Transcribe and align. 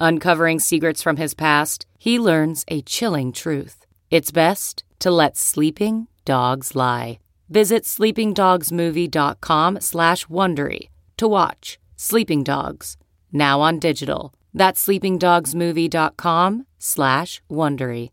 Uncovering 0.00 0.60
secrets 0.60 1.02
from 1.02 1.16
his 1.16 1.34
past, 1.34 1.84
he 1.98 2.18
learns 2.18 2.64
a 2.68 2.82
chilling 2.82 3.32
truth. 3.32 3.84
It's 4.10 4.30
best 4.30 4.84
to 5.00 5.10
let 5.10 5.36
sleeping 5.36 6.06
dogs 6.24 6.76
lie. 6.76 7.18
Visit 7.48 7.84
sleepingdogsmovie.com 7.84 9.80
slash 9.80 10.26
Wondery 10.26 10.88
to 11.16 11.26
watch 11.28 11.78
Sleeping 11.96 12.44
Dogs, 12.44 12.96
now 13.32 13.60
on 13.60 13.78
digital. 13.78 14.32
That's 14.54 14.86
sleepingdogsmovie.com 14.86 16.66
slash 16.78 17.42
Wondery. 17.50 18.10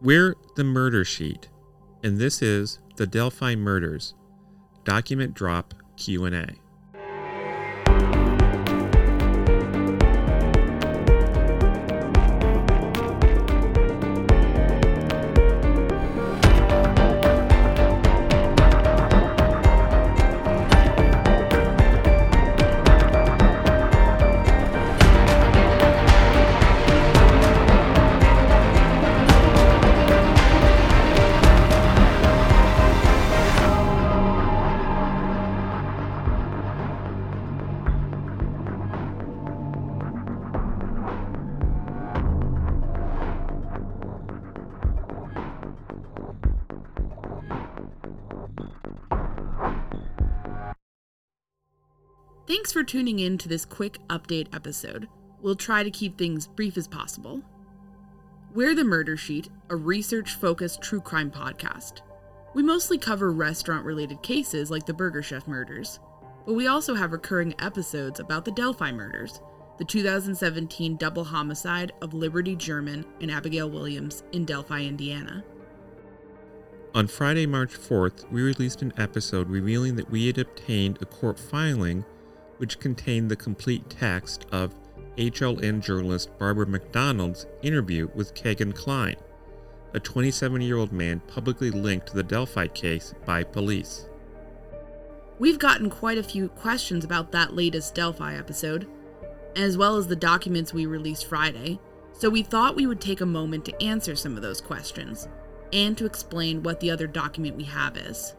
We're 0.00 0.36
the 0.54 0.64
Murder 0.64 1.04
Sheet, 1.04 1.48
and 2.04 2.18
this 2.18 2.42
is 2.42 2.78
the 2.96 3.06
Delphi 3.06 3.56
Murders 3.56 4.14
Document 4.84 5.34
Drop 5.34 5.74
Q&A. 5.96 6.65
Thanks 52.56 52.72
for 52.72 52.82
tuning 52.82 53.18
in 53.18 53.36
to 53.36 53.50
this 53.50 53.66
quick 53.66 53.98
update 54.08 54.46
episode. 54.54 55.08
We'll 55.42 55.56
try 55.56 55.82
to 55.82 55.90
keep 55.90 56.16
things 56.16 56.46
brief 56.46 56.78
as 56.78 56.88
possible. 56.88 57.42
We're 58.54 58.74
the 58.74 58.82
Murder 58.82 59.18
Sheet, 59.18 59.50
a 59.68 59.76
research 59.76 60.36
focused 60.36 60.80
true 60.80 61.02
crime 61.02 61.30
podcast. 61.30 62.00
We 62.54 62.62
mostly 62.62 62.96
cover 62.96 63.30
restaurant 63.30 63.84
related 63.84 64.22
cases 64.22 64.70
like 64.70 64.86
the 64.86 64.94
Burger 64.94 65.22
Chef 65.22 65.46
murders, 65.46 66.00
but 66.46 66.54
we 66.54 66.66
also 66.66 66.94
have 66.94 67.12
recurring 67.12 67.54
episodes 67.58 68.20
about 68.20 68.46
the 68.46 68.52
Delphi 68.52 68.90
murders, 68.90 69.42
the 69.76 69.84
2017 69.84 70.96
double 70.96 71.24
homicide 71.24 71.92
of 72.00 72.14
Liberty 72.14 72.56
German 72.56 73.04
and 73.20 73.30
Abigail 73.30 73.68
Williams 73.68 74.22
in 74.32 74.46
Delphi, 74.46 74.80
Indiana. 74.80 75.44
On 76.94 77.06
Friday, 77.06 77.44
March 77.44 77.74
4th, 77.74 78.32
we 78.32 78.40
released 78.40 78.80
an 78.80 78.94
episode 78.96 79.50
revealing 79.50 79.96
that 79.96 80.10
we 80.10 80.26
had 80.26 80.38
obtained 80.38 80.96
a 81.02 81.04
court 81.04 81.38
filing 81.38 82.06
which 82.58 82.80
contained 82.80 83.30
the 83.30 83.36
complete 83.36 83.88
text 83.90 84.46
of 84.52 84.74
HLN 85.16 85.80
journalist 85.80 86.36
Barbara 86.38 86.66
McDonald's 86.66 87.46
interview 87.62 88.08
with 88.14 88.34
Kegan 88.34 88.72
Kline, 88.72 89.16
a 89.94 90.00
27 90.00 90.60
year 90.60 90.76
old 90.76 90.92
man 90.92 91.20
publicly 91.20 91.70
linked 91.70 92.08
to 92.08 92.14
the 92.14 92.22
Delphi 92.22 92.66
case 92.68 93.14
by 93.24 93.42
police. 93.42 94.08
We've 95.38 95.58
gotten 95.58 95.90
quite 95.90 96.18
a 96.18 96.22
few 96.22 96.48
questions 96.48 97.04
about 97.04 97.32
that 97.32 97.54
latest 97.54 97.94
Delphi 97.94 98.36
episode, 98.36 98.88
as 99.54 99.76
well 99.76 99.96
as 99.96 100.06
the 100.06 100.16
documents 100.16 100.72
we 100.72 100.86
released 100.86 101.26
Friday, 101.26 101.78
so 102.12 102.30
we 102.30 102.42
thought 102.42 102.76
we 102.76 102.86
would 102.86 103.00
take 103.00 103.20
a 103.20 103.26
moment 103.26 103.64
to 103.66 103.82
answer 103.82 104.16
some 104.16 104.36
of 104.36 104.42
those 104.42 104.60
questions 104.60 105.28
and 105.72 105.96
to 105.98 106.06
explain 106.06 106.62
what 106.62 106.80
the 106.80 106.90
other 106.90 107.06
document 107.06 107.56
we 107.56 107.64
have 107.64 107.96
is 107.96 108.34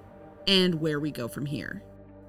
and 0.48 0.76
where 0.76 1.00
we 1.00 1.12
go 1.12 1.28
from 1.28 1.46
here. 1.46 1.84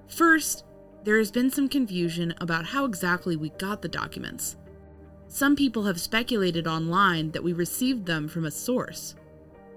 First, 0.09 0.65
there 1.05 1.19
has 1.19 1.31
been 1.31 1.51
some 1.51 1.69
confusion 1.69 2.35
about 2.41 2.67
how 2.67 2.85
exactly 2.85 3.37
we 3.37 3.51
got 3.51 3.83
the 3.83 3.89
documents. 3.89 4.57
Some 5.29 5.57
people 5.57 5.85
have 5.85 6.01
speculated 6.01 6.67
online 6.67 7.31
that 7.33 7.45
we 7.45 7.53
received 7.53 8.07
them 8.07 8.29
from 8.29 8.45
a 8.45 8.51
source. 8.51 9.15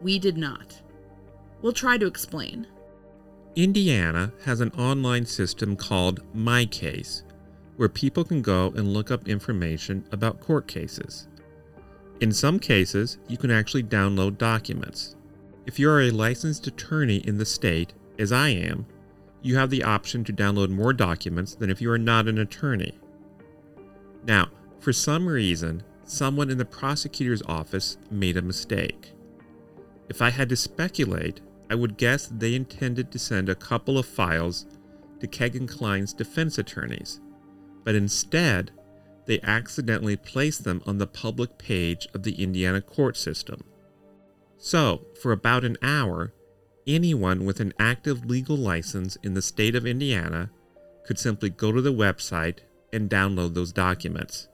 We 0.02 0.18
did 0.20 0.38
not. 0.38 0.82
we'll 1.62 1.74
try 1.74 1.98
to 1.98 2.08
explain. 2.08 2.66
Indiana 3.56 4.32
has 4.46 4.62
an 4.62 4.72
online 4.72 5.26
system 5.26 5.76
called 5.76 6.22
My 6.34 6.66
Case, 6.66 7.24
where 7.78 7.90
people 7.90 8.24
can 8.24 8.42
go 8.42 8.68
and 8.76 8.94
look 8.94 9.12
up 9.12 9.28
information 9.28 10.06
about 10.12 10.40
court 10.40 10.68
cases. 10.68 11.28
In 12.22 12.32
some 12.32 12.60
cases, 12.60 13.18
you 13.28 13.38
can 13.38 13.52
actually 13.52 13.84
download 13.84 14.38
documents. 14.38 15.16
If 15.66 15.80
you 15.80 15.90
are 15.90 16.02
a 16.02 16.12
licensed 16.12 16.66
attorney 16.68 17.18
in 17.18 17.38
the 17.38 17.46
state, 17.46 17.94
as 18.18 18.32
I 18.32 18.50
am, 18.50 18.86
you 19.42 19.58
have 19.58 19.70
the 19.70 19.84
option 19.84 20.24
to 20.24 20.34
download 20.34 20.70
more 20.70 20.94
documents 20.94 21.56
than 21.56 21.70
if 21.70 21.82
you 21.82 21.92
are 21.92 21.98
not 21.98 22.28
an 22.28 22.38
attorney. 22.38 22.98
Now, 24.24 24.50
for 24.80 24.94
some 24.94 25.28
reason, 25.28 25.84
someone 26.04 26.50
in 26.50 26.58
the 26.58 26.66
prosecutor's 26.66 27.42
office 27.44 27.98
made 28.10 28.38
a 28.38 28.42
mistake. 28.42 29.14
If 30.10 30.22
I 30.22 30.30
had 30.30 30.50
to 30.50 30.56
speculate, 30.56 31.42
I 31.70 31.76
would 31.76 31.98
guess 31.98 32.28
they 32.28 32.54
intended 32.54 33.12
to 33.12 33.20
send 33.20 33.48
a 33.48 33.56
couple 33.56 33.98
of 33.98 34.06
files 34.06 34.66
to 35.20 35.28
Kegan 35.28 35.68
Kline's 35.68 36.14
defense 36.14 36.58
attorneys, 36.58 37.22
but 37.84 37.96
instead, 37.96 38.72
they 39.26 39.40
accidentally 39.42 40.18
placed 40.18 40.64
them 40.64 40.82
on 40.86 40.98
the 40.98 41.08
public 41.08 41.58
page 41.58 42.08
of 42.14 42.24
the 42.24 42.44
Indiana 42.44 42.82
court 42.82 43.16
system. 43.16 43.64
So, 44.58 45.06
for 45.22 45.32
about 45.32 45.64
an 45.64 45.78
hour, 45.82 46.34
anyone 46.88 47.46
with 47.46 47.60
an 47.60 47.74
active 47.80 48.26
legal 48.26 48.58
license 48.58 49.16
in 49.18 49.34
the 49.34 49.42
state 49.42 49.76
of 49.76 49.86
Indiana 49.86 50.50
could 51.06 51.20
simply 51.20 51.50
go 51.50 51.72
to 51.72 51.82
the 51.82 51.94
website 51.94 52.60
and 52.94 53.10
download 53.10 53.54
those 53.54 53.72
documents. 53.72 54.48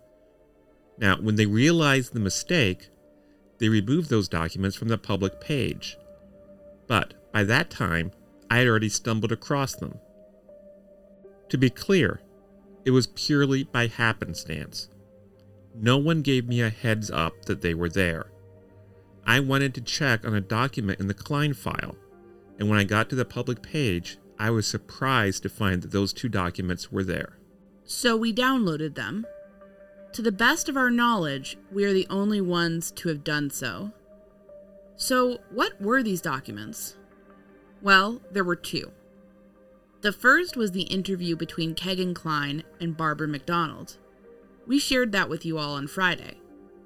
Now, 0.97 1.17
when 1.21 1.35
they 1.35 1.45
realized 1.45 2.13
the 2.13 2.19
mistake, 2.19 2.89
they 3.59 3.69
removed 3.69 4.09
those 4.09 4.27
documents 4.27 4.75
from 4.75 4.87
the 4.87 4.97
public 4.97 5.39
page. 5.41 5.97
But 6.87 7.13
by 7.31 7.43
that 7.43 7.69
time, 7.69 8.11
I 8.49 8.59
had 8.59 8.67
already 8.67 8.89
stumbled 8.89 9.31
across 9.31 9.75
them. 9.75 9.99
To 11.49 11.57
be 11.57 11.69
clear, 11.69 12.21
it 12.85 12.91
was 12.91 13.07
purely 13.07 13.63
by 13.63 13.87
happenstance. 13.87 14.89
No 15.75 15.97
one 15.97 16.21
gave 16.21 16.47
me 16.47 16.61
a 16.61 16.69
heads 16.69 17.11
up 17.11 17.45
that 17.45 17.61
they 17.61 17.73
were 17.73 17.89
there. 17.89 18.31
I 19.25 19.39
wanted 19.41 19.73
to 19.75 19.81
check 19.81 20.25
on 20.25 20.33
a 20.33 20.41
document 20.41 20.99
in 20.99 21.07
the 21.07 21.13
Kline 21.13 21.53
file, 21.53 21.95
and 22.59 22.69
when 22.69 22.79
I 22.79 22.83
got 22.83 23.09
to 23.09 23.15
the 23.15 23.25
public 23.25 23.61
page, 23.61 24.17
I 24.39 24.49
was 24.49 24.67
surprised 24.67 25.43
to 25.43 25.49
find 25.49 25.81
that 25.81 25.91
those 25.91 26.13
two 26.13 26.29
documents 26.29 26.91
were 26.91 27.03
there. 27.03 27.37
So 27.85 28.15
we 28.15 28.33
downloaded 28.33 28.95
them. 28.95 29.25
To 30.13 30.21
the 30.21 30.31
best 30.31 30.67
of 30.69 30.77
our 30.77 30.89
knowledge, 30.89 31.57
we 31.71 31.85
are 31.85 31.93
the 31.93 32.07
only 32.09 32.41
ones 32.41 32.91
to 32.91 33.09
have 33.09 33.23
done 33.23 33.49
so. 33.49 33.91
So, 34.95 35.39
what 35.51 35.79
were 35.79 36.01
these 36.01 36.21
documents? 36.21 36.95
Well, 37.81 38.21
there 38.31 38.43
were 38.43 38.55
two. 38.55 38.91
The 40.01 40.11
first 40.11 40.57
was 40.57 40.71
the 40.71 40.83
interview 40.83 41.35
between 41.35 41.75
Kegan 41.75 42.13
Kline 42.13 42.63
and 42.79 42.97
Barbara 42.97 43.27
McDonald. 43.27 43.97
We 44.65 44.79
shared 44.79 45.11
that 45.11 45.29
with 45.29 45.45
you 45.45 45.57
all 45.57 45.75
on 45.75 45.87
Friday, 45.87 46.39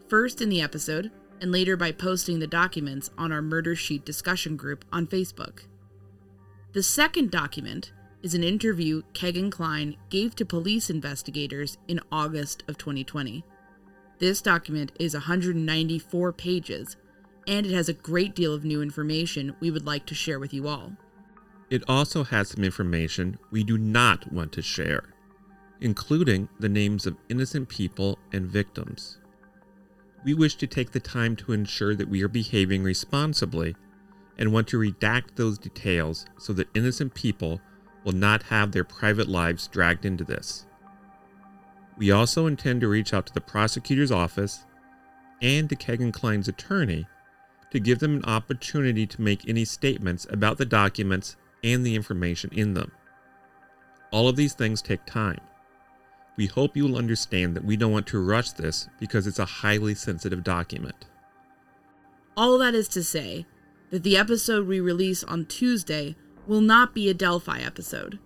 first 0.07 0.41
in 0.41 0.49
the 0.49 0.61
episode, 0.61 1.11
and 1.41 1.51
later 1.51 1.75
by 1.75 1.91
posting 1.91 2.39
the 2.39 2.47
documents 2.47 3.09
on 3.17 3.31
our 3.31 3.41
Murder 3.41 3.75
Sheet 3.75 4.05
discussion 4.05 4.55
group 4.55 4.85
on 4.93 5.07
Facebook. 5.07 5.63
The 6.73 6.83
second 6.83 7.31
document 7.31 7.91
is 8.21 8.35
an 8.35 8.43
interview 8.43 9.01
Kegan 9.13 9.49
Kline 9.49 9.97
gave 10.09 10.35
to 10.35 10.45
police 10.45 10.89
investigators 10.89 11.79
in 11.87 11.99
August 12.11 12.63
of 12.67 12.77
2020. 12.77 13.43
This 14.19 14.41
document 14.41 14.91
is 14.99 15.15
194 15.15 16.31
pages, 16.33 16.95
and 17.47 17.65
it 17.65 17.73
has 17.73 17.89
a 17.89 17.93
great 17.93 18.35
deal 18.35 18.53
of 18.53 18.63
new 18.63 18.83
information 18.83 19.55
we 19.59 19.71
would 19.71 19.85
like 19.85 20.05
to 20.05 20.15
share 20.15 20.39
with 20.39 20.53
you 20.53 20.67
all. 20.67 20.93
It 21.71 21.83
also 21.87 22.23
has 22.25 22.49
some 22.49 22.63
information 22.63 23.39
we 23.49 23.63
do 23.63 23.79
not 23.79 24.31
want 24.31 24.51
to 24.53 24.61
share, 24.61 25.05
including 25.79 26.49
the 26.59 26.69
names 26.69 27.07
of 27.07 27.17
innocent 27.29 27.69
people 27.69 28.19
and 28.31 28.45
victims. 28.45 29.17
We 30.23 30.33
wish 30.33 30.55
to 30.55 30.67
take 30.67 30.91
the 30.91 30.99
time 30.99 31.35
to 31.37 31.53
ensure 31.53 31.95
that 31.95 32.09
we 32.09 32.21
are 32.21 32.27
behaving 32.27 32.83
responsibly 32.83 33.75
and 34.37 34.53
want 34.53 34.67
to 34.69 34.79
redact 34.79 35.35
those 35.35 35.57
details 35.57 36.25
so 36.37 36.53
that 36.53 36.69
innocent 36.75 37.13
people 37.13 37.61
will 38.03 38.13
not 38.13 38.43
have 38.43 38.71
their 38.71 38.83
private 38.83 39.27
lives 39.27 39.67
dragged 39.67 40.05
into 40.05 40.23
this. 40.23 40.65
We 41.97 42.11
also 42.11 42.47
intend 42.47 42.81
to 42.81 42.87
reach 42.87 43.13
out 43.13 43.27
to 43.27 43.33
the 43.33 43.41
prosecutor's 43.41 44.11
office 44.11 44.65
and 45.41 45.69
to 45.69 45.75
Kegan 45.75 46.11
Kline's 46.11 46.47
attorney 46.47 47.07
to 47.71 47.79
give 47.79 47.99
them 47.99 48.17
an 48.17 48.25
opportunity 48.25 49.07
to 49.07 49.21
make 49.21 49.47
any 49.47 49.65
statements 49.65 50.27
about 50.29 50.57
the 50.57 50.65
documents 50.65 51.35
and 51.63 51.85
the 51.85 51.95
information 51.95 52.49
in 52.53 52.73
them. 52.73 52.91
All 54.11 54.27
of 54.27 54.35
these 54.35 54.53
things 54.53 54.81
take 54.81 55.05
time. 55.05 55.39
We 56.37 56.47
hope 56.47 56.77
you 56.77 56.83
will 56.83 56.97
understand 56.97 57.55
that 57.55 57.65
we 57.65 57.77
don't 57.77 57.91
want 57.91 58.07
to 58.07 58.23
rush 58.23 58.51
this 58.51 58.87
because 58.99 59.27
it's 59.27 59.39
a 59.39 59.45
highly 59.45 59.95
sensitive 59.95 60.43
document. 60.43 61.05
All 62.37 62.57
that 62.59 62.73
is 62.73 62.87
to 62.89 63.03
say 63.03 63.45
that 63.89 64.03
the 64.03 64.17
episode 64.17 64.67
we 64.67 64.79
release 64.79 65.23
on 65.23 65.45
Tuesday 65.45 66.15
will 66.47 66.61
not 66.61 66.95
be 66.95 67.09
a 67.09 67.13
Delphi 67.13 67.59
episode. 67.59 68.19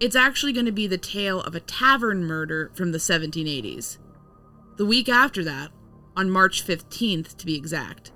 It's 0.00 0.16
actually 0.16 0.52
going 0.52 0.66
to 0.66 0.72
be 0.72 0.86
the 0.86 0.98
tale 0.98 1.40
of 1.42 1.54
a 1.54 1.60
tavern 1.60 2.24
murder 2.24 2.72
from 2.74 2.92
the 2.92 2.98
1780s. 2.98 3.98
The 4.78 4.86
week 4.86 5.08
after 5.08 5.44
that, 5.44 5.70
on 6.16 6.30
March 6.30 6.66
15th 6.66 7.36
to 7.36 7.46
be 7.46 7.54
exact, 7.54 8.10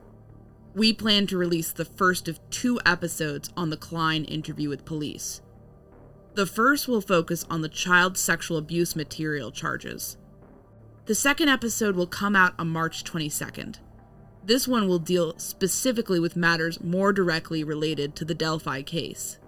we 0.75 0.93
plan 0.93 1.27
to 1.29 1.39
release 1.39 1.73
the 1.73 1.85
first 1.85 2.29
of 2.29 2.41
two 2.51 2.81
episodes 2.85 3.51
on 3.57 3.71
the 3.71 3.77
Kline 3.77 4.25
interview 4.25 4.69
with 4.69 4.85
police. 4.85 5.41
The 6.37 6.45
first 6.45 6.87
will 6.87 7.01
focus 7.01 7.47
on 7.49 7.63
the 7.63 7.69
child 7.71 8.19
sexual 8.19 8.59
abuse 8.59 8.95
material 8.95 9.51
charges. 9.51 10.19
The 11.07 11.15
second 11.15 11.49
episode 11.49 11.97
will 11.97 12.07
come 12.07 12.37
out 12.37 12.53
on 12.59 12.69
March 12.69 13.05
22nd. 13.05 13.79
This 14.45 14.69
one 14.69 14.87
will 14.87 14.99
deal 14.99 15.39
specifically 15.39 16.21
with 16.21 16.37
matters 16.37 16.79
more 16.83 17.15
directly 17.15 17.65
related 17.65 18.15
to 18.17 18.27
the 18.27 18.35
Delphi 18.35 18.83
case. 18.83 19.39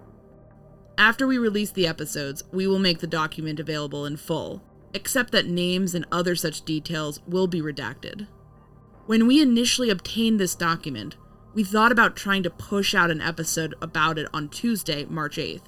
After 0.97 1.27
we 1.27 1.37
release 1.37 1.71
the 1.71 1.87
episodes, 1.87 2.43
we 2.53 2.67
will 2.67 2.79
make 2.79 3.01
the 3.01 3.07
document 3.07 3.61
available 3.61 4.07
in 4.07 4.17
full, 4.17 4.63
except 4.95 5.31
that 5.33 5.47
names 5.47 5.95
and 5.95 6.07
other 6.11 6.35
such 6.35 6.65
details 6.65 7.21
will 7.29 7.49
be 7.49 7.61
redacted. 7.61 8.29
When 9.05 9.27
we 9.27 9.43
initially 9.43 9.91
obtained 9.91 10.41
this 10.41 10.55
document, 10.55 11.17
we 11.53 11.65
thought 11.65 11.93
about 11.93 12.17
trying 12.17 12.45
to 12.45 12.51
push 12.51 12.95
out 12.95 13.11
an 13.11 13.21
episode 13.21 13.75
about 13.83 14.17
it 14.17 14.29
on 14.33 14.49
Tuesday, 14.49 15.05
March 15.05 15.37
8th. 15.37 15.65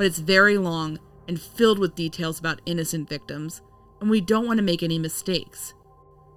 But 0.00 0.06
it's 0.06 0.18
very 0.18 0.56
long 0.56 0.98
and 1.28 1.38
filled 1.38 1.78
with 1.78 1.94
details 1.94 2.38
about 2.38 2.62
innocent 2.64 3.06
victims, 3.06 3.60
and 4.00 4.08
we 4.08 4.22
don't 4.22 4.46
want 4.46 4.56
to 4.56 4.62
make 4.64 4.82
any 4.82 4.98
mistakes. 4.98 5.74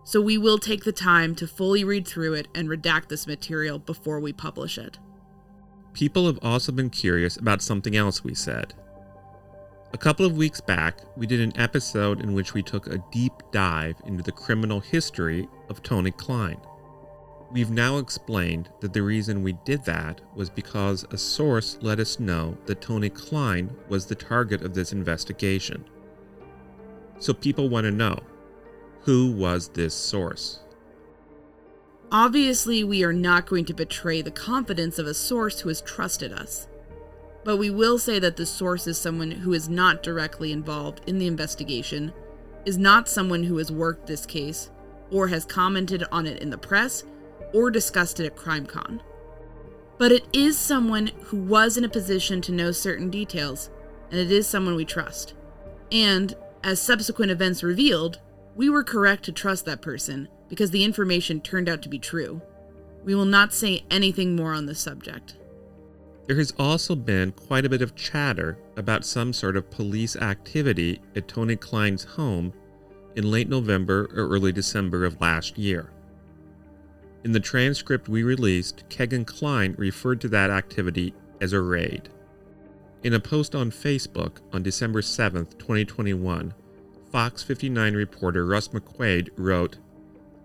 So 0.03 0.19
we 0.19 0.37
will 0.37 0.57
take 0.57 0.83
the 0.83 0.91
time 0.91 1.33
to 1.35 1.47
fully 1.47 1.85
read 1.85 2.05
through 2.05 2.33
it 2.33 2.49
and 2.53 2.67
redact 2.67 3.07
this 3.07 3.25
material 3.25 3.79
before 3.79 4.19
we 4.19 4.33
publish 4.33 4.77
it. 4.77 4.99
People 5.93 6.25
have 6.27 6.39
also 6.41 6.73
been 6.73 6.89
curious 6.89 7.37
about 7.37 7.61
something 7.61 7.95
else 7.95 8.21
we 8.21 8.35
said. 8.35 8.73
A 9.93 9.97
couple 9.97 10.25
of 10.25 10.35
weeks 10.35 10.59
back, 10.59 10.99
we 11.15 11.25
did 11.25 11.39
an 11.39 11.57
episode 11.57 12.19
in 12.19 12.33
which 12.33 12.53
we 12.53 12.63
took 12.63 12.87
a 12.87 13.01
deep 13.13 13.31
dive 13.53 13.95
into 14.05 14.23
the 14.23 14.33
criminal 14.33 14.81
history 14.81 15.47
of 15.69 15.81
Tony 15.81 16.11
Kline. 16.11 16.59
We've 17.53 17.69
now 17.69 17.99
explained 17.99 18.69
that 18.79 18.93
the 18.93 19.03
reason 19.03 19.43
we 19.43 19.53
did 19.63 19.85
that 19.85 20.21
was 20.33 20.49
because 20.49 21.05
a 21.11 21.19
source 21.19 21.77
let 21.81 21.99
us 21.99 22.19
know 22.19 22.57
that 22.65 22.81
Tony 22.81 23.11
Kline 23.11 23.69
was 23.89 24.07
the 24.07 24.15
target 24.15 24.63
of 24.63 24.73
this 24.73 24.91
investigation. 24.91 25.85
So 27.19 27.31
people 27.31 27.69
want 27.69 27.85
to 27.85 27.91
know 27.91 28.17
who 29.01 29.31
was 29.33 29.67
this 29.67 29.93
source? 29.93 30.61
Obviously, 32.11 32.83
we 32.83 33.03
are 33.03 33.13
not 33.13 33.45
going 33.45 33.65
to 33.65 33.73
betray 33.73 34.23
the 34.23 34.31
confidence 34.31 34.97
of 34.97 35.05
a 35.05 35.13
source 35.13 35.59
who 35.59 35.69
has 35.69 35.81
trusted 35.81 36.33
us. 36.33 36.67
But 37.43 37.57
we 37.57 37.69
will 37.69 37.99
say 37.99 38.17
that 38.17 38.35
the 38.35 38.47
source 38.47 38.87
is 38.87 38.97
someone 38.97 39.29
who 39.29 39.53
is 39.53 39.69
not 39.69 40.01
directly 40.01 40.51
involved 40.51 41.01
in 41.05 41.19
the 41.19 41.27
investigation, 41.27 42.13
is 42.65 42.79
not 42.79 43.07
someone 43.07 43.43
who 43.43 43.57
has 43.57 43.71
worked 43.71 44.07
this 44.07 44.25
case, 44.25 44.71
or 45.11 45.27
has 45.27 45.45
commented 45.45 46.03
on 46.11 46.25
it 46.25 46.41
in 46.41 46.49
the 46.49 46.57
press, 46.57 47.03
or 47.53 47.69
discussed 47.69 48.19
it 48.19 48.25
at 48.25 48.35
CrimeCon. 48.35 49.01
But 49.97 50.11
it 50.11 50.25
is 50.33 50.57
someone 50.57 51.11
who 51.25 51.37
was 51.37 51.77
in 51.77 51.83
a 51.83 51.89
position 51.89 52.41
to 52.41 52.51
know 52.51 52.71
certain 52.71 53.09
details, 53.09 53.69
and 54.11 54.19
it 54.19 54.31
is 54.31 54.47
someone 54.47 54.75
we 54.75 54.85
trust. 54.85 55.33
And, 55.91 56.35
as 56.63 56.81
subsequent 56.81 57.31
events 57.31 57.63
revealed, 57.63 58.19
we 58.55 58.69
were 58.69 58.83
correct 58.83 59.23
to 59.25 59.31
trust 59.31 59.65
that 59.65 59.81
person 59.81 60.27
because 60.49 60.71
the 60.71 60.83
information 60.83 61.41
turned 61.41 61.69
out 61.69 61.81
to 61.83 61.89
be 61.89 61.99
true. 61.99 62.41
We 63.03 63.15
will 63.15 63.25
not 63.25 63.53
say 63.53 63.83
anything 63.89 64.35
more 64.35 64.53
on 64.53 64.65
this 64.65 64.79
subject. 64.79 65.37
There 66.25 66.37
has 66.37 66.53
also 66.57 66.95
been 66.95 67.33
quite 67.33 67.65
a 67.65 67.69
bit 67.69 67.81
of 67.81 67.95
chatter 67.95 68.57
about 68.77 69.05
some 69.05 69.33
sort 69.33 69.57
of 69.57 69.69
police 69.69 70.15
activity 70.15 71.01
at 71.15 71.27
Tony 71.27 71.55
Kline's 71.55 72.03
home 72.03 72.53
in 73.15 73.29
late 73.29 73.49
November 73.49 74.09
or 74.15 74.29
early 74.29 74.51
December 74.51 75.05
of 75.05 75.19
last 75.19 75.57
year. 75.57 75.91
In 77.23 77.31
the 77.31 77.39
transcript 77.39 78.09
we 78.09 78.21
released, 78.21 78.83
Kegan 78.89 79.23
Kline 79.23 79.75
referred 79.77 80.19
to 80.21 80.27
that 80.29 80.49
activity 80.49 81.13
as 81.39 81.53
a 81.53 81.61
raid. 81.61 82.09
In 83.03 83.13
a 83.13 83.19
post 83.19 83.55
on 83.55 83.71
Facebook 83.71 84.37
on 84.51 84.63
December 84.63 85.01
7, 85.01 85.45
2021, 85.57 86.53
Fox 87.11 87.43
59 87.43 87.95
reporter 87.95 88.45
Russ 88.45 88.69
McQuade 88.69 89.29
wrote, 89.37 89.77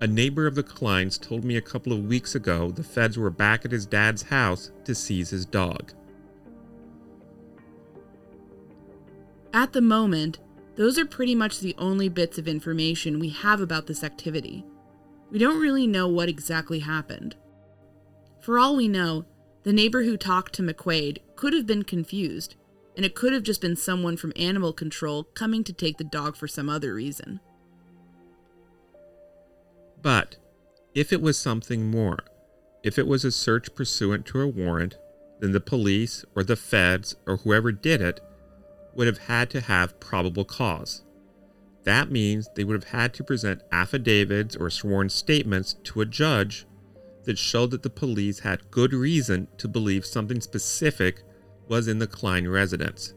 A 0.00 0.06
neighbor 0.06 0.47
of 0.47 0.54
the 0.54 0.62
Klines 0.62 1.18
told 1.18 1.44
me 1.44 1.56
a 1.56 1.62
couple 1.62 1.92
of 1.92 2.04
weeks 2.04 2.35
ago 2.35 2.70
the 2.70 2.85
feds 2.85 3.18
were 3.18 3.30
back 3.30 3.64
at 3.64 3.73
his 3.73 3.87
dad's 3.87 4.23
house 4.23 4.70
to 4.85 4.94
seize 4.94 5.30
his 5.30 5.47
dog. 5.47 5.92
At 9.52 9.73
the 9.73 9.80
moment, 9.80 10.38
those 10.76 10.99
are 10.99 11.06
pretty 11.06 11.35
much 11.35 11.58
the 11.58 11.75
only 11.78 12.08
bits 12.08 12.38
of 12.38 12.47
information 12.47 13.18
we 13.18 13.30
have 13.30 13.61
about 13.61 13.87
this 13.88 14.04
activity. 14.04 14.64
We 15.30 15.38
don't 15.38 15.61
really 15.61 15.87
know 15.87 16.08
what 16.08 16.28
exactly 16.28 16.80
happened. 16.80 17.37
For 18.40 18.58
all 18.58 18.76
we 18.76 18.88
know, 18.88 19.26
the 19.62 19.73
neighbor 19.73 20.02
who 20.04 20.16
talked 20.16 20.54
to 20.54 20.62
McQuade 20.62 21.18
could 21.37 21.52
have 21.52 21.66
been 21.66 21.82
confused, 21.82 22.54
and 22.97 23.04
it 23.04 23.14
could 23.14 23.32
have 23.32 23.42
just 23.42 23.61
been 23.61 23.76
someone 23.76 24.16
from 24.16 24.32
animal 24.37 24.73
control 24.73 25.25
coming 25.35 25.62
to 25.64 25.73
take 25.73 25.99
the 25.99 26.04
dog 26.04 26.37
for 26.37 26.49
some 26.49 26.70
other 26.70 26.94
reason. 26.94 27.40
But 30.00 30.37
if 30.94 31.12
it 31.12 31.20
was 31.20 31.38
something 31.38 31.90
more, 31.90 32.20
if 32.82 32.99
it 32.99 33.06
was 33.06 33.25
a 33.25 33.30
search 33.30 33.75
pursuant 33.75 34.25
to 34.26 34.40
a 34.40 34.47
warrant, 34.47 34.97
then 35.40 35.52
the 35.52 35.61
police 35.61 36.25
or 36.35 36.42
the 36.42 36.56
feds 36.56 37.16
or 37.26 37.37
whoever 37.38 37.70
did 37.70 38.00
it 38.00 38.20
would 38.94 39.06
have 39.06 39.18
had 39.18 39.50
to 39.50 39.61
have 39.61 40.00
probable 40.00 40.44
cause. 40.44 41.04
That 41.85 42.11
means 42.11 42.49
they 42.54 42.64
would 42.64 42.75
have 42.75 42.92
had 42.92 43.14
to 43.14 43.25
present 43.25 43.62
affidavits 43.73 44.56
or 44.56 44.70
sworn 44.70 45.08
statements 45.08 45.75
to 45.85 46.00
a 46.00 46.06
judge 46.06 46.66
that 47.25 47.38
showed 47.38 47.70
that 47.70 47.82
the 47.82 47.90
police 47.90 48.40
had 48.40 48.70
good 48.70 48.92
reason 48.92 49.49
to 49.58 49.68
believe 49.68 50.04
something 50.04 50.40
specific 50.40 51.23
was 51.68 51.88
in 51.88 51.99
the 51.99 52.06
Kline 52.06 52.49
residence, 52.49 53.14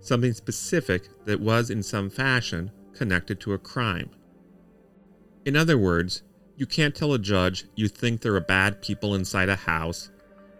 something 0.00 0.32
specific 0.32 1.08
that 1.24 1.40
was 1.40 1.70
in 1.70 1.82
some 1.82 2.10
fashion 2.10 2.70
connected 2.92 3.40
to 3.40 3.52
a 3.52 3.58
crime. 3.58 4.10
In 5.44 5.56
other 5.56 5.76
words, 5.76 6.22
you 6.56 6.66
can't 6.66 6.94
tell 6.94 7.12
a 7.12 7.18
judge 7.18 7.64
you 7.74 7.88
think 7.88 8.20
there 8.20 8.34
are 8.34 8.40
bad 8.40 8.80
people 8.80 9.14
inside 9.14 9.48
a 9.48 9.56
house, 9.56 10.10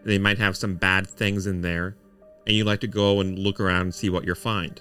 and 0.00 0.10
they 0.10 0.18
might 0.18 0.38
have 0.38 0.56
some 0.56 0.74
bad 0.74 1.06
things 1.06 1.46
in 1.46 1.60
there, 1.60 1.96
and 2.46 2.56
you 2.56 2.64
like 2.64 2.80
to 2.80 2.86
go 2.86 3.20
and 3.20 3.38
look 3.38 3.60
around 3.60 3.82
and 3.82 3.94
see 3.94 4.10
what 4.10 4.24
you 4.24 4.34
find. 4.34 4.80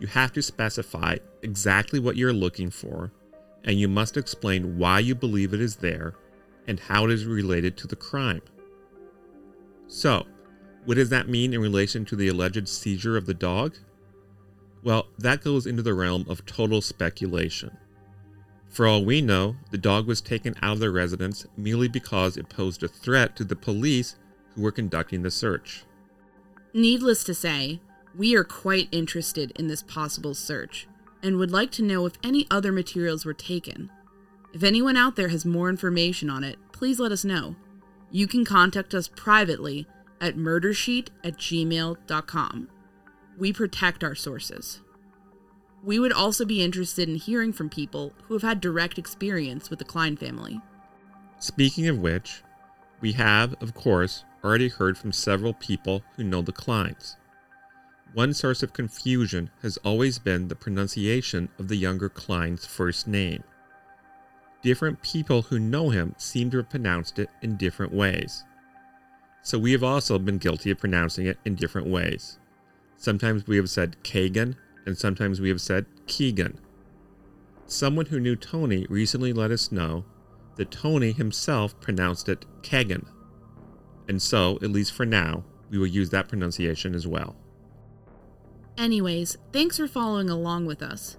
You 0.00 0.06
have 0.08 0.32
to 0.32 0.42
specify 0.42 1.18
exactly 1.42 2.00
what 2.00 2.16
you're 2.16 2.32
looking 2.32 2.70
for, 2.70 3.12
and 3.64 3.78
you 3.78 3.86
must 3.86 4.16
explain 4.16 4.78
why 4.78 4.98
you 4.98 5.14
believe 5.14 5.52
it 5.52 5.60
is 5.60 5.76
there 5.76 6.14
and 6.66 6.80
how 6.80 7.04
it 7.04 7.10
is 7.10 7.26
related 7.26 7.76
to 7.76 7.86
the 7.86 7.96
crime. 7.96 8.40
So, 9.88 10.26
what 10.86 10.94
does 10.94 11.10
that 11.10 11.28
mean 11.28 11.52
in 11.52 11.60
relation 11.60 12.06
to 12.06 12.16
the 12.16 12.28
alleged 12.28 12.66
seizure 12.66 13.18
of 13.18 13.26
the 13.26 13.34
dog? 13.34 13.76
Well, 14.82 15.08
that 15.18 15.44
goes 15.44 15.66
into 15.66 15.82
the 15.82 15.92
realm 15.92 16.24
of 16.28 16.46
total 16.46 16.80
speculation. 16.80 17.76
For 18.70 18.86
all 18.86 19.04
we 19.04 19.20
know, 19.20 19.56
the 19.70 19.78
dog 19.78 20.06
was 20.06 20.22
taken 20.22 20.54
out 20.62 20.74
of 20.74 20.78
the 20.78 20.90
residence 20.90 21.44
merely 21.56 21.88
because 21.88 22.38
it 22.38 22.48
posed 22.48 22.82
a 22.82 22.88
threat 22.88 23.36
to 23.36 23.44
the 23.44 23.56
police 23.56 24.16
who 24.54 24.62
were 24.62 24.72
conducting 24.72 25.22
the 25.22 25.30
search. 25.30 25.84
Needless 26.72 27.24
to 27.24 27.34
say, 27.34 27.80
we 28.16 28.34
are 28.34 28.44
quite 28.44 28.88
interested 28.92 29.52
in 29.52 29.68
this 29.68 29.82
possible 29.82 30.34
search 30.34 30.88
and 31.22 31.36
would 31.36 31.50
like 31.50 31.70
to 31.72 31.82
know 31.82 32.06
if 32.06 32.14
any 32.24 32.46
other 32.50 32.72
materials 32.72 33.24
were 33.24 33.34
taken. 33.34 33.90
If 34.52 34.62
anyone 34.62 34.96
out 34.96 35.16
there 35.16 35.28
has 35.28 35.44
more 35.44 35.68
information 35.68 36.28
on 36.28 36.42
it, 36.42 36.58
please 36.72 36.98
let 36.98 37.12
us 37.12 37.24
know. 37.24 37.56
You 38.10 38.26
can 38.26 38.44
contact 38.44 38.94
us 38.94 39.08
privately 39.08 39.86
at 40.20 40.36
murdersheet 40.36 41.08
at 41.22 41.36
gmail.com. 41.36 42.68
We 43.38 43.52
protect 43.52 44.02
our 44.02 44.14
sources. 44.14 44.80
We 45.82 45.98
would 45.98 46.12
also 46.12 46.44
be 46.44 46.62
interested 46.62 47.08
in 47.08 47.14
hearing 47.14 47.52
from 47.52 47.70
people 47.70 48.12
who 48.24 48.34
have 48.34 48.42
had 48.42 48.60
direct 48.60 48.98
experience 48.98 49.70
with 49.70 49.78
the 49.78 49.84
Kline 49.84 50.16
family. 50.16 50.60
Speaking 51.38 51.88
of 51.88 52.00
which, 52.00 52.42
we 53.00 53.12
have, 53.12 53.54
of 53.62 53.72
course, 53.72 54.24
already 54.44 54.68
heard 54.68 54.98
from 54.98 55.12
several 55.12 55.54
people 55.54 56.02
who 56.16 56.24
know 56.24 56.42
the 56.42 56.52
Klines. 56.52 57.16
One 58.12 58.34
source 58.34 58.62
of 58.62 58.72
confusion 58.72 59.50
has 59.62 59.76
always 59.78 60.18
been 60.18 60.48
the 60.48 60.56
pronunciation 60.56 61.48
of 61.58 61.68
the 61.68 61.76
younger 61.76 62.08
Kline's 62.08 62.66
first 62.66 63.06
name. 63.06 63.44
Different 64.62 65.02
people 65.02 65.42
who 65.42 65.58
know 65.58 65.90
him 65.90 66.14
seem 66.18 66.50
to 66.50 66.58
have 66.58 66.68
pronounced 66.68 67.18
it 67.18 67.30
in 67.40 67.56
different 67.56 67.92
ways. 67.92 68.44
So 69.42 69.58
we 69.58 69.72
have 69.72 69.84
also 69.84 70.18
been 70.18 70.38
guilty 70.38 70.70
of 70.70 70.78
pronouncing 70.78 71.26
it 71.26 71.38
in 71.44 71.54
different 71.54 71.88
ways. 71.88 72.38
Sometimes 72.96 73.46
we 73.46 73.56
have 73.56 73.70
said 73.70 73.96
Kagan, 74.02 74.56
and 74.84 74.98
sometimes 74.98 75.40
we 75.40 75.48
have 75.48 75.60
said 75.60 75.86
Keegan. 76.06 76.58
Someone 77.66 78.06
who 78.06 78.20
knew 78.20 78.36
Tony 78.36 78.86
recently 78.90 79.32
let 79.32 79.50
us 79.50 79.72
know 79.72 80.04
that 80.56 80.70
Tony 80.70 81.12
himself 81.12 81.80
pronounced 81.80 82.28
it 82.28 82.44
Kagan 82.62 83.06
and 84.10 84.20
so, 84.20 84.58
at 84.60 84.72
least 84.72 84.92
for 84.92 85.06
now, 85.06 85.44
we 85.70 85.78
will 85.78 85.86
use 85.86 86.10
that 86.10 86.28
pronunciation 86.28 86.96
as 86.96 87.06
well. 87.06 87.36
Anyways, 88.78 89.36
thanks 89.52 89.76
for 89.76 89.86
following 89.86 90.30
along 90.30 90.66
with 90.66 90.82
us. 90.82 91.16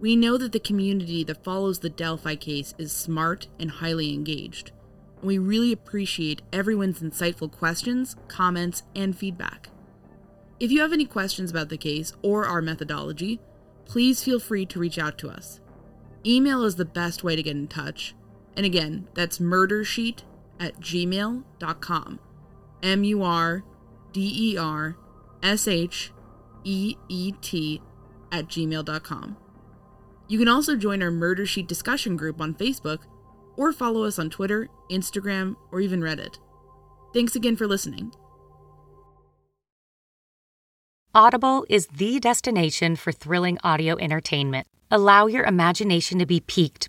We 0.00 0.16
know 0.16 0.38
that 0.38 0.52
the 0.52 0.60
community 0.60 1.24
that 1.24 1.44
follows 1.44 1.80
the 1.80 1.90
Delphi 1.90 2.34
case 2.34 2.74
is 2.78 2.92
smart 2.92 3.48
and 3.58 3.70
highly 3.70 4.14
engaged, 4.14 4.72
and 5.18 5.28
we 5.28 5.38
really 5.38 5.72
appreciate 5.72 6.42
everyone's 6.52 7.00
insightful 7.00 7.50
questions, 7.52 8.16
comments, 8.28 8.82
and 8.96 9.16
feedback. 9.16 9.68
If 10.58 10.70
you 10.70 10.80
have 10.80 10.92
any 10.92 11.04
questions 11.04 11.50
about 11.50 11.68
the 11.68 11.76
case 11.76 12.12
or 12.22 12.46
our 12.46 12.62
methodology, 12.62 13.40
please 13.84 14.22
feel 14.22 14.40
free 14.40 14.66
to 14.66 14.78
reach 14.78 14.98
out 14.98 15.18
to 15.18 15.28
us. 15.28 15.60
Email 16.24 16.64
is 16.64 16.76
the 16.76 16.84
best 16.84 17.22
way 17.22 17.36
to 17.36 17.42
get 17.42 17.56
in 17.56 17.68
touch, 17.68 18.14
and 18.56 18.64
again, 18.66 19.08
that's 19.14 19.38
murdersheet 19.38 20.22
at 20.58 20.80
gmail.com. 20.80 22.20
M 22.82 23.04
U 23.04 23.22
R 23.22 23.64
D 24.12 24.52
E 24.52 24.56
R 24.56 24.96
S 25.42 25.68
H 25.68 26.12
E 26.64 26.96
E 27.08 27.32
T 27.40 27.80
at 28.32 28.48
gmail.com. 28.48 29.36
You 30.28 30.38
can 30.38 30.48
also 30.48 30.76
join 30.76 31.02
our 31.02 31.10
Murder 31.10 31.44
Sheet 31.44 31.66
discussion 31.66 32.16
group 32.16 32.40
on 32.40 32.54
Facebook 32.54 33.00
or 33.56 33.72
follow 33.72 34.04
us 34.04 34.18
on 34.18 34.30
Twitter, 34.30 34.68
Instagram, 34.90 35.56
or 35.72 35.80
even 35.80 36.00
Reddit. 36.00 36.38
Thanks 37.12 37.34
again 37.34 37.56
for 37.56 37.66
listening. 37.66 38.12
Audible 41.12 41.66
is 41.68 41.88
the 41.88 42.20
destination 42.20 42.94
for 42.94 43.10
thrilling 43.10 43.58
audio 43.64 43.98
entertainment. 43.98 44.68
Allow 44.92 45.26
your 45.26 45.44
imagination 45.44 46.20
to 46.20 46.26
be 46.26 46.38
piqued 46.38 46.88